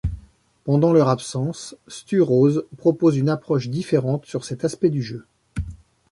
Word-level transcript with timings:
Pendant 0.63 0.93
leur 0.93 1.09
absence, 1.09 1.75
Stu 1.87 2.21
Rose 2.21 2.65
propose 2.79 3.17
une 3.17 3.29
approche 3.29 3.69
différente 3.69 4.25
sur 4.25 4.45
cet 4.45 4.65
aspect 4.65 4.89
du 4.89 5.03
jeu. 5.03 5.27